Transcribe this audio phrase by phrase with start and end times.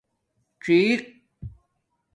[0.61, 0.95] څِیق